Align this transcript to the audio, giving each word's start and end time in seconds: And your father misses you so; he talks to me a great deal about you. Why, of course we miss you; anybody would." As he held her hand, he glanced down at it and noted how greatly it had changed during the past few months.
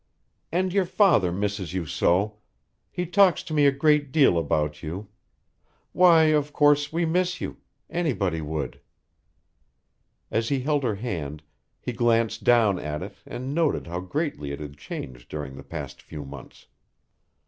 And 0.51 0.73
your 0.73 0.87
father 0.87 1.31
misses 1.31 1.75
you 1.75 1.85
so; 1.85 2.37
he 2.89 3.05
talks 3.05 3.43
to 3.43 3.53
me 3.53 3.67
a 3.67 3.71
great 3.71 4.11
deal 4.11 4.35
about 4.39 4.81
you. 4.81 5.09
Why, 5.93 6.23
of 6.23 6.51
course 6.51 6.91
we 6.91 7.05
miss 7.05 7.39
you; 7.39 7.57
anybody 7.87 8.41
would." 8.41 8.79
As 10.31 10.49
he 10.49 10.61
held 10.61 10.81
her 10.81 10.95
hand, 10.95 11.43
he 11.79 11.93
glanced 11.93 12.43
down 12.43 12.79
at 12.79 13.03
it 13.03 13.17
and 13.27 13.53
noted 13.53 13.85
how 13.85 13.99
greatly 13.99 14.49
it 14.51 14.59
had 14.59 14.75
changed 14.75 15.29
during 15.29 15.55
the 15.55 15.61
past 15.61 16.01
few 16.01 16.25
months. 16.25 16.65